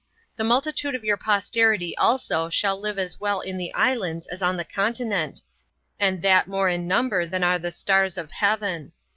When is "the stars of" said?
7.59-8.31